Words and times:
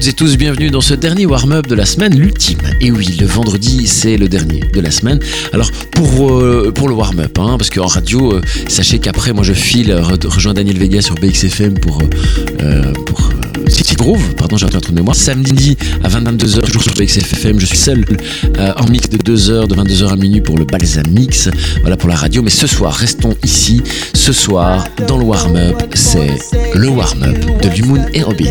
Toutes 0.00 0.08
et 0.08 0.12
tous, 0.14 0.36
bienvenue 0.38 0.70
dans 0.70 0.80
ce 0.80 0.94
dernier 0.94 1.26
warm-up 1.26 1.66
de 1.66 1.74
la 1.74 1.84
semaine, 1.84 2.18
l'ultime. 2.18 2.60
Et 2.80 2.90
oui, 2.90 3.18
le 3.20 3.26
vendredi, 3.26 3.86
c'est 3.86 4.16
le 4.16 4.28
dernier 4.28 4.60
de 4.60 4.80
la 4.80 4.90
semaine. 4.90 5.20
Alors, 5.52 5.70
pour, 5.90 6.30
euh, 6.30 6.72
pour 6.74 6.88
le 6.88 6.94
warm-up, 6.94 7.38
hein, 7.38 7.56
parce 7.58 7.68
qu'en 7.68 7.86
radio, 7.86 8.32
euh, 8.32 8.40
sachez 8.66 8.98
qu'après, 8.98 9.34
moi 9.34 9.44
je 9.44 9.52
file, 9.52 9.90
euh, 9.90 10.00
rejoins 10.24 10.54
Daniel 10.54 10.78
Vega 10.78 11.02
sur 11.02 11.16
BXFM 11.16 11.74
pour, 11.80 11.98
euh, 12.62 12.94
pour 13.04 13.30
City 13.68 13.94
Groove, 13.94 14.36
pardon, 14.36 14.56
j'ai 14.56 14.64
un 14.64 14.68
trou 14.70 14.90
de 14.92 14.96
mémoire. 14.96 15.14
Samedi 15.14 15.76
à 16.02 16.08
22h, 16.08 16.62
toujours 16.62 16.82
sur 16.82 16.94
BXFM, 16.94 17.60
je 17.60 17.66
suis 17.66 17.76
seul 17.76 18.02
en 18.58 18.88
mix 18.88 19.10
de 19.10 19.18
2h, 19.18 19.68
de 19.68 19.74
22h 19.74 20.12
à 20.12 20.16
minuit 20.16 20.40
pour 20.40 20.56
le 20.56 20.64
Balsam 20.64 21.04
Mix. 21.10 21.50
Voilà 21.82 21.98
pour 21.98 22.08
la 22.08 22.16
radio, 22.16 22.40
mais 22.40 22.48
ce 22.48 22.66
soir, 22.66 22.94
restons 22.94 23.34
ici. 23.44 23.82
Ce 24.14 24.32
soir, 24.32 24.82
dans 25.06 25.18
le 25.18 25.24
warm-up, 25.24 25.76
c'est 25.92 26.38
le 26.74 26.88
warm-up 26.88 27.36
de 27.60 27.68
Lumoon 27.68 28.06
et 28.14 28.22
Robin. 28.22 28.50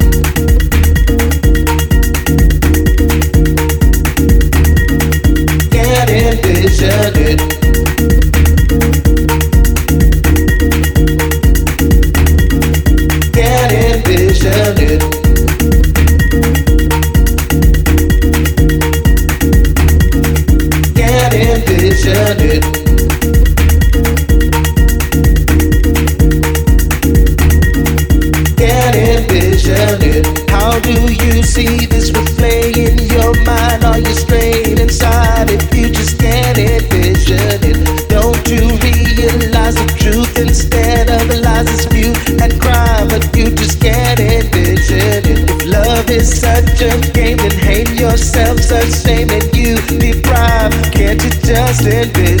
Can't 51.73 52.17
you 52.17 52.40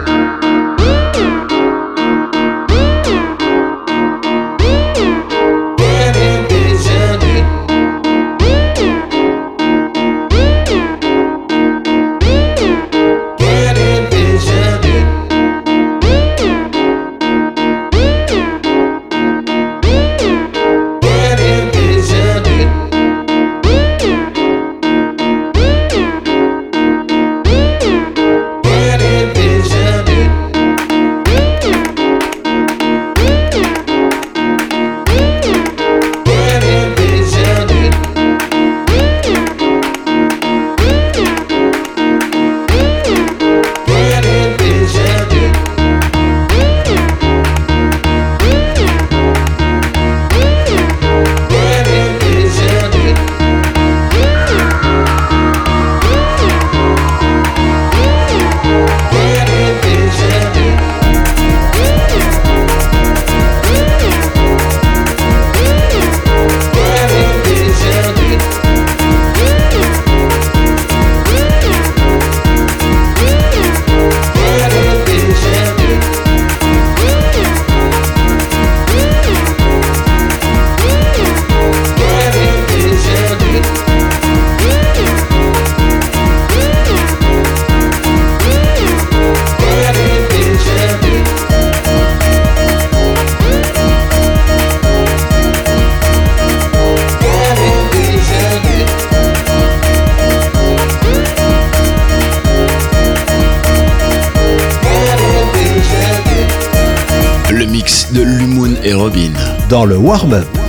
par 109.81 109.87
le 109.87 109.97
warm-up. 109.97 110.60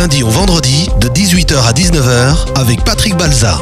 Lundi 0.00 0.22
au 0.22 0.30
vendredi 0.30 0.88
de 0.98 1.08
18h 1.08 1.58
à 1.62 1.72
19h 1.72 2.58
avec 2.58 2.82
Patrick 2.84 3.18
Balza. 3.18 3.58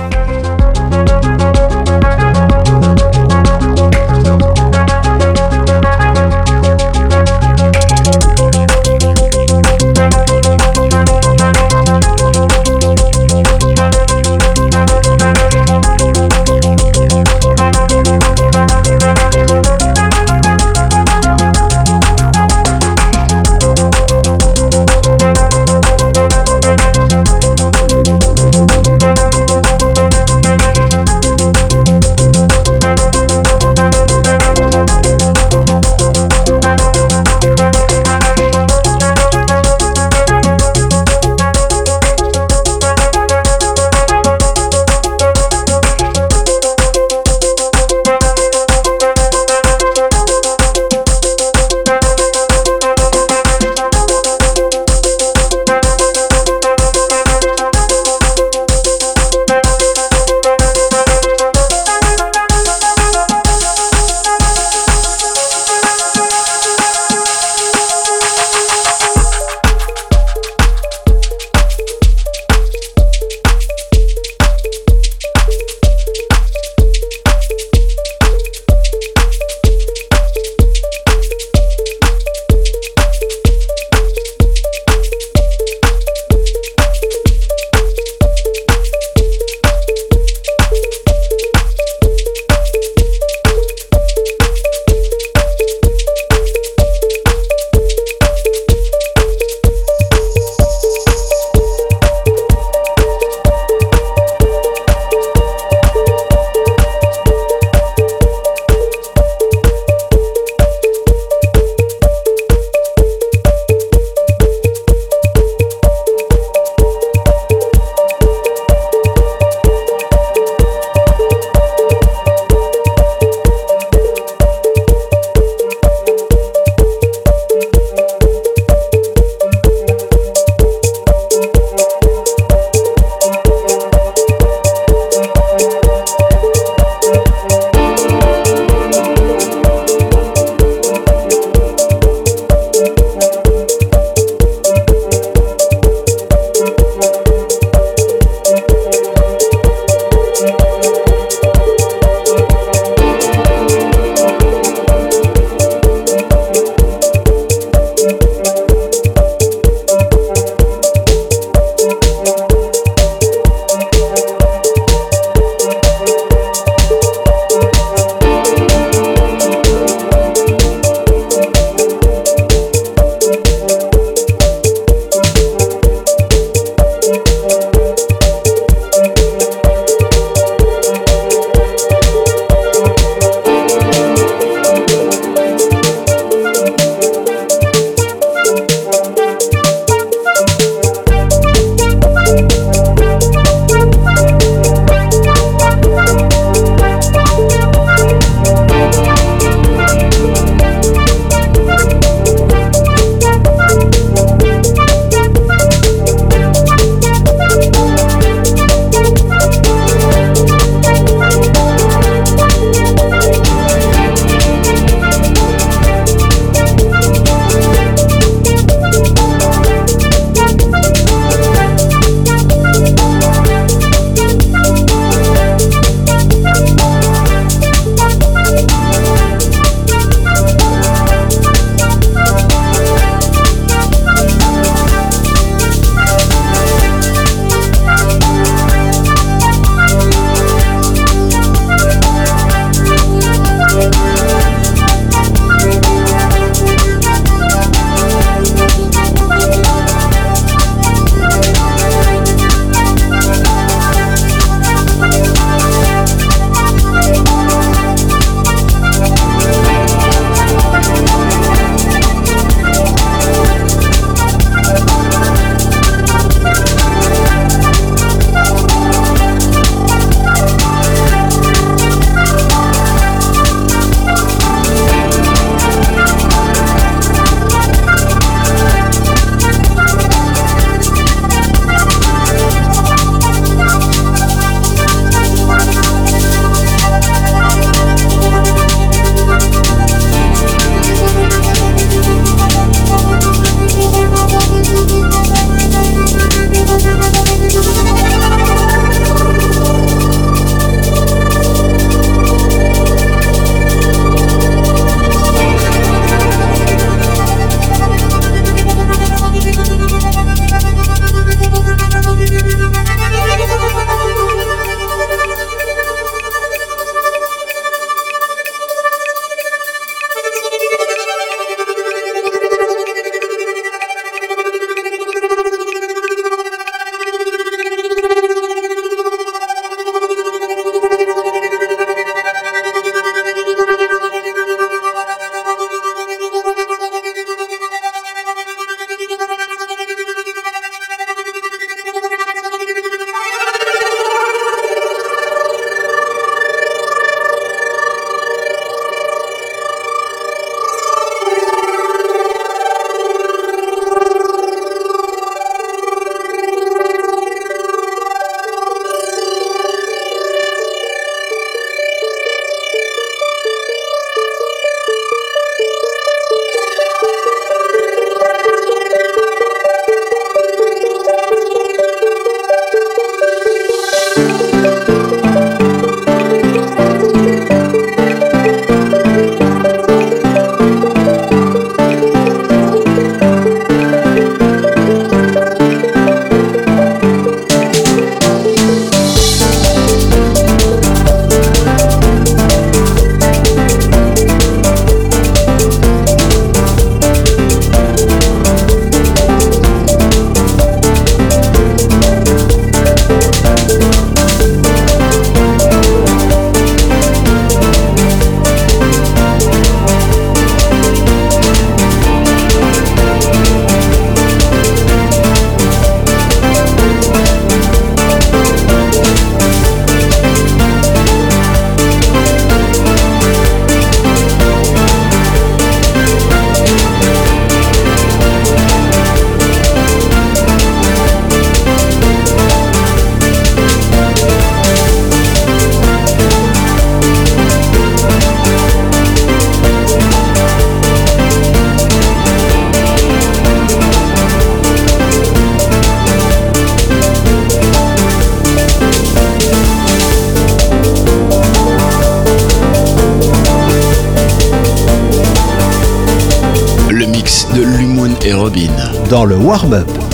Dans 459.09 459.25
le 459.25 459.37
warm-up. 459.37 460.08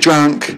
drunk 0.00 0.49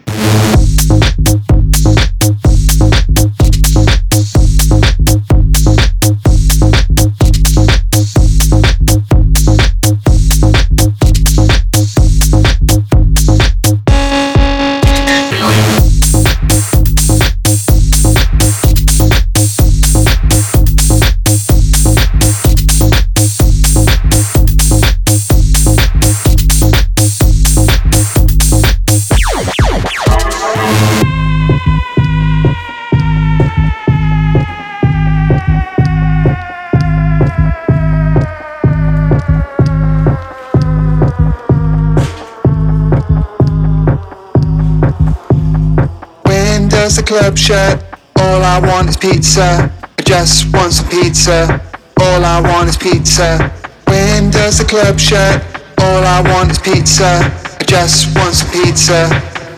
shirt. 47.53 47.85
All 48.17 48.43
I 48.43 48.59
want 48.61 48.89
is 48.89 48.97
pizza. 48.97 49.71
I 49.99 50.03
just 50.03 50.53
want 50.55 50.73
some 50.73 50.89
pizza. 50.89 51.61
All 52.01 52.25
I 52.25 52.41
want 52.41 52.69
is 52.69 52.77
pizza. 52.77 53.53
When 53.87 54.31
does 54.31 54.59
the 54.59 54.65
club 54.65 54.99
shut? 54.99 55.37
All 55.79 56.03
I 56.17 56.21
want 56.33 56.51
is 56.51 56.59
pizza. 56.59 57.13
I 57.61 57.65
just 57.65 58.17
want 58.17 58.35
some 58.35 58.51
pizza. 58.51 59.01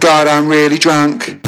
God, 0.00 0.26
I'm 0.26 0.48
really 0.48 0.78
drunk. 0.78 1.40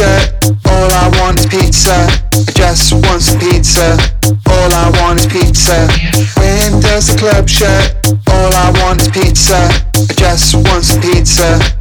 Shirt. 0.00 0.32
All 0.66 0.90
I 0.90 1.08
want 1.20 1.40
is 1.40 1.46
pizza. 1.46 1.96
I 2.32 2.52
just 2.56 2.92
want 2.92 3.20
some 3.22 3.38
pizza. 3.38 3.98
All 4.48 4.72
I 4.72 4.88
want 4.98 5.20
is 5.20 5.26
pizza. 5.26 5.76
When 6.40 6.80
does 6.80 7.08
the 7.08 7.16
club 7.18 7.48
shut? 7.48 7.84
All 8.32 8.52
I 8.64 8.70
want 8.80 9.02
is 9.02 9.08
pizza. 9.08 9.60
I 9.94 10.12
just 10.16 10.54
want 10.54 10.84
some 10.84 11.00
pizza. 11.02 11.79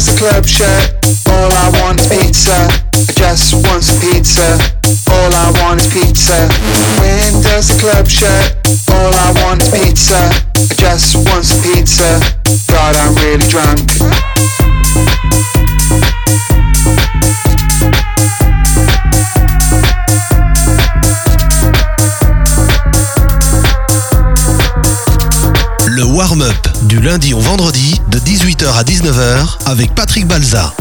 Club 0.00 0.46
shirt. 0.46 0.94
All 1.28 1.52
I 1.52 1.68
want 1.82 2.00
is 2.00 2.08
pizza. 2.08 2.56
I 2.94 3.12
just 3.12 3.52
want 3.52 3.84
some 3.84 4.00
pizza. 4.00 4.56
All 5.10 5.34
I 5.34 5.52
want 5.60 5.82
is 5.82 5.92
pizza. 5.92 6.48
When 6.98 7.42
does 7.42 7.68
the 7.68 7.76
club 7.78 8.08
shut? 8.08 8.56
All 8.88 9.12
I 9.12 9.32
want 9.44 9.60
is 9.60 9.68
pizza. 9.68 10.16
I 10.56 10.74
just 10.80 11.16
want 11.16 11.44
some 11.44 11.60
pizza. 11.60 12.20
God, 12.72 12.96
I'm 12.96 13.14
really 13.16 13.46
drunk. 13.48 14.01
À 28.82 28.84
19h 28.84 29.70
avec 29.70 29.94
Patrick 29.94 30.26
Balza. 30.26 30.74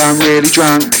I'm 0.00 0.18
really 0.20 0.48
drunk. 0.50 0.97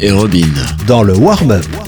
Et 0.00 0.10
Robin. 0.10 0.52
Dans 0.86 1.02
le 1.02 1.14
warm-up. 1.14 1.87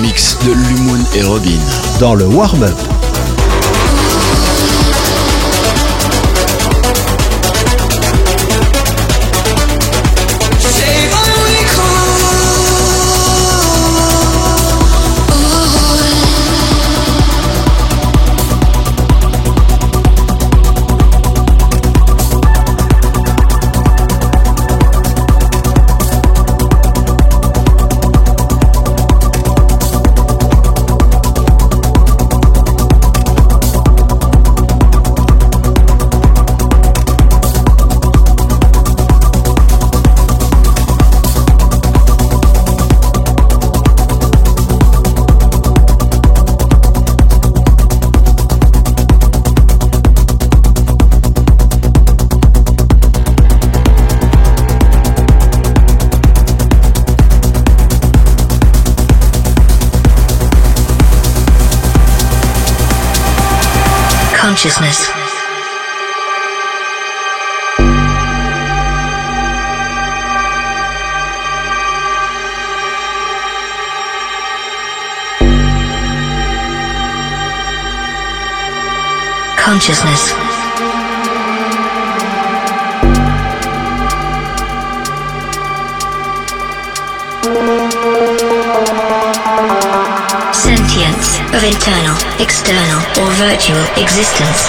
Mix 0.00 0.36
de 0.44 0.52
Lumoun 0.52 1.04
et 1.14 1.22
Robin. 1.22 1.58
Dans 2.00 2.14
le 2.14 2.26
warm-up. 2.26 2.95
Consciousness. 64.56 65.10
Consciousness. 79.58 80.45
Of 91.56 91.64
internal, 91.64 92.16
external, 92.38 93.00
or 93.24 93.30
virtual 93.36 93.82
existence. 93.96 94.68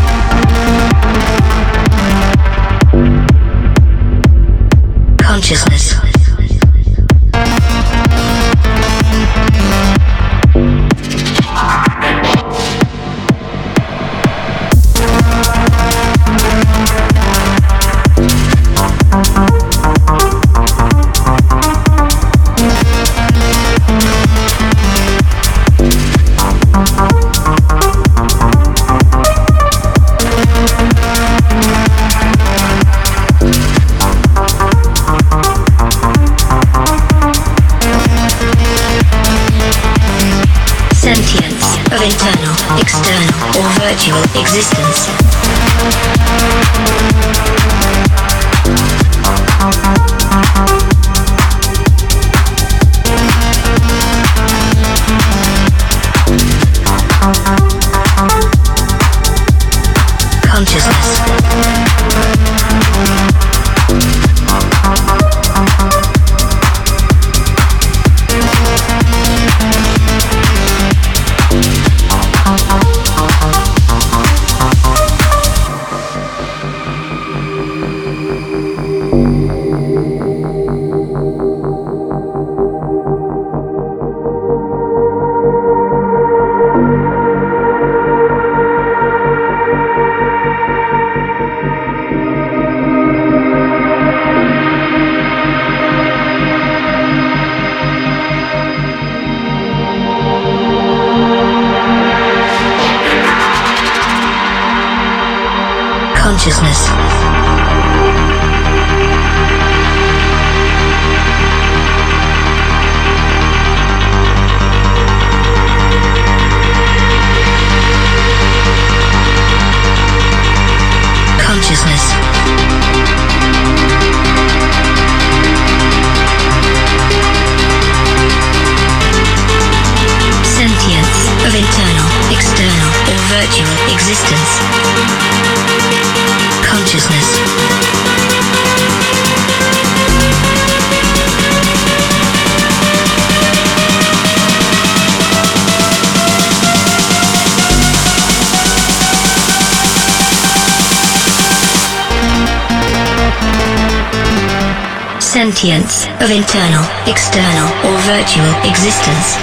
Existence. 159.01 159.41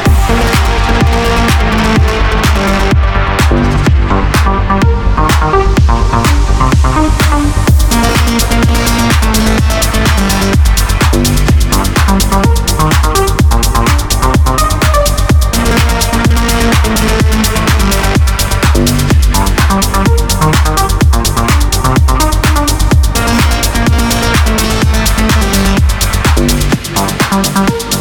Consciousness. 27.38 27.97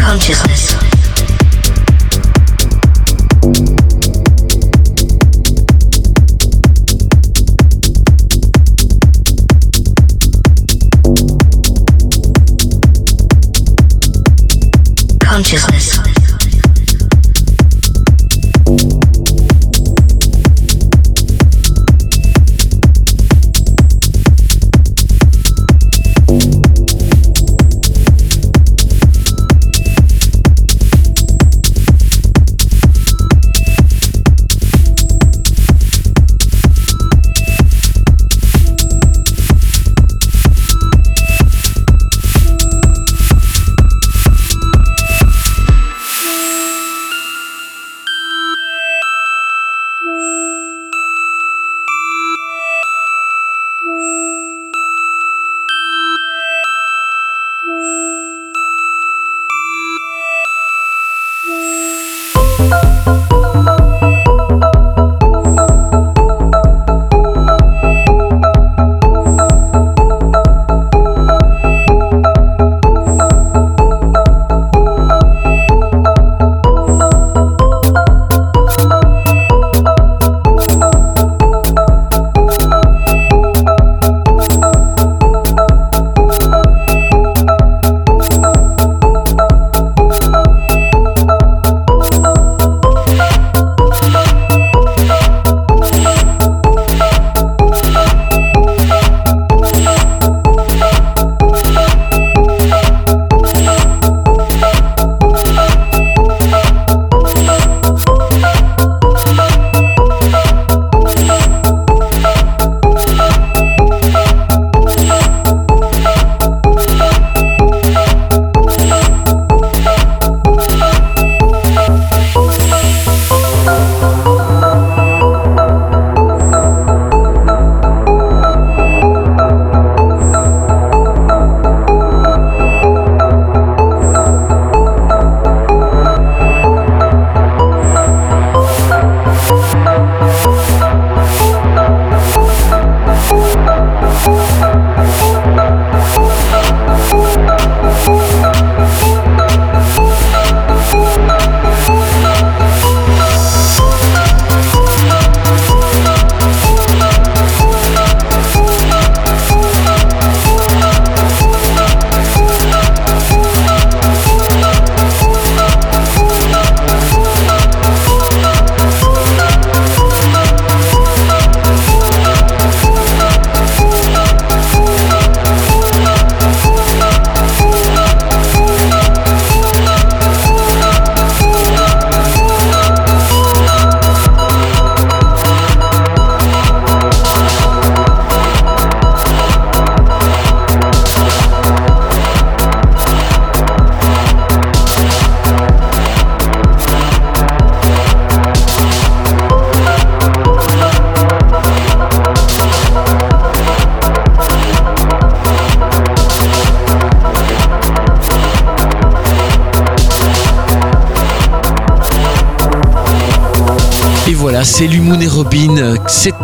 Consciousness. 0.00 0.72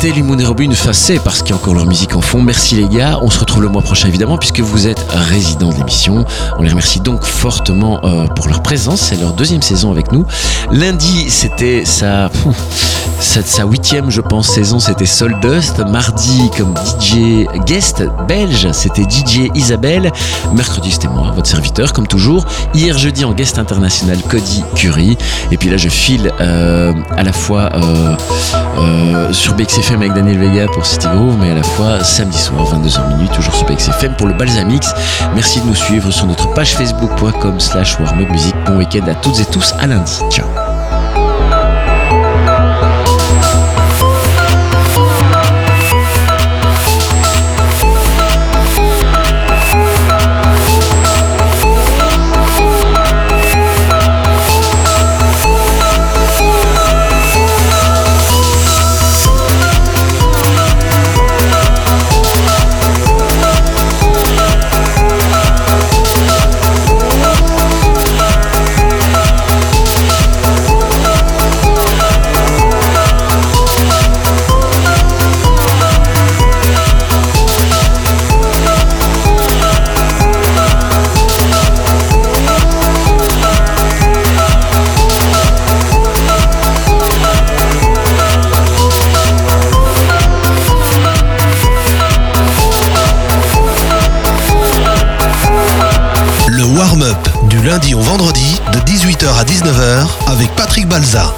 C'était 0.08 0.40
et 0.40 0.46
Robin. 0.46 0.70
C'est 0.92 1.18
parce 1.18 1.42
qu'il 1.42 1.50
y 1.50 1.52
a 1.52 1.56
encore 1.56 1.74
leur 1.74 1.84
musique 1.84 2.16
en 2.16 2.22
fond. 2.22 2.40
Merci 2.40 2.76
les 2.76 2.88
gars. 2.88 3.18
On 3.20 3.28
se 3.28 3.38
retrouve 3.38 3.62
le 3.62 3.68
mois 3.68 3.82
prochain 3.82 4.08
évidemment 4.08 4.38
puisque 4.38 4.60
vous 4.60 4.86
êtes 4.86 5.04
résidents 5.10 5.68
de 5.68 5.74
l'émission. 5.74 6.24
On 6.58 6.62
les 6.62 6.70
remercie 6.70 7.00
donc 7.00 7.24
fortement 7.24 8.00
euh, 8.04 8.26
pour 8.28 8.48
leur 8.48 8.62
présence. 8.62 9.02
C'est 9.02 9.20
leur 9.20 9.34
deuxième 9.34 9.60
saison 9.60 9.90
avec 9.90 10.10
nous. 10.10 10.24
Lundi, 10.72 11.28
c'était 11.28 11.84
sa, 11.84 12.30
sa, 13.20 13.64
huitième, 13.64 14.10
je 14.10 14.22
pense, 14.22 14.48
saison. 14.48 14.78
C'était 14.78 15.04
Soul 15.04 15.38
Dust. 15.40 15.80
Mardi, 15.90 16.50
comme 16.56 16.74
DJ 16.76 17.46
guest 17.66 18.02
belge, 18.26 18.68
c'était 18.72 19.02
DJ 19.02 19.50
Isabelle. 19.54 20.10
Mercredi, 20.54 20.90
c'était 20.90 21.08
moi, 21.08 21.32
votre 21.34 21.48
serviteur, 21.48 21.92
comme 21.92 22.06
toujours. 22.06 22.46
Hier, 22.74 22.96
jeudi, 22.96 23.26
en 23.26 23.32
guest 23.34 23.58
international, 23.58 24.18
Cody 24.28 24.64
Curie. 24.74 25.18
Et 25.50 25.58
puis 25.58 25.68
là, 25.68 25.76
je 25.76 25.90
file 25.90 26.32
euh, 26.40 26.94
à 27.16 27.22
la 27.22 27.32
fois 27.32 27.68
euh, 27.74 29.32
sur 29.32 29.54
BXFM 29.54 29.97
avec 30.00 30.14
Daniel 30.14 30.38
Vega 30.38 30.66
pour 30.66 30.86
City 30.86 31.06
Groove, 31.08 31.36
mais 31.40 31.50
à 31.50 31.54
la 31.54 31.62
fois 31.62 32.02
samedi 32.04 32.38
soir, 32.38 32.64
22h 32.64 33.08
minuit, 33.08 33.28
toujours 33.28 33.54
sur 33.54 33.66
BXFM 33.66 34.14
pour 34.16 34.26
le 34.28 34.34
Balsamix. 34.34 34.92
Merci 35.34 35.60
de 35.60 35.66
nous 35.66 35.74
suivre 35.74 36.10
sur 36.10 36.26
notre 36.26 36.52
page 36.54 36.74
facebook.com 36.76 37.58
slash 37.58 37.98
warmupmusic. 37.98 38.54
Bon 38.66 38.76
week-end 38.76 39.06
à 39.08 39.14
toutes 39.14 39.40
et 39.40 39.46
tous, 39.46 39.74
à 39.78 39.86
lundi. 39.86 40.20
Ciao. 40.30 40.77
Lundi 97.68 97.94
au 97.94 98.00
vendredi 98.00 98.58
de 98.72 98.78
18h 98.78 99.28
à 99.38 99.44
19h 99.44 100.06
avec 100.32 100.50
Patrick 100.56 100.88
Balza. 100.88 101.34